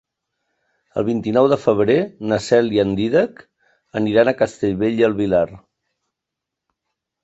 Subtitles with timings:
[1.01, 1.99] El vint-i-nou de febrer
[2.33, 3.47] na Cel i en Dídac
[4.03, 5.47] aniran a Castellbell i el Vilar.